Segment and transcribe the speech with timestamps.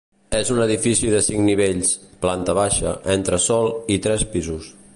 [0.35, 1.91] És un edifici de cinc nivells:
[2.25, 4.71] planta baixa, entresòl i tres pisos.